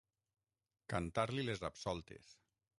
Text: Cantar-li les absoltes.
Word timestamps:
Cantar-li 0.95 1.45
les 1.51 1.63
absoltes. 1.73 2.37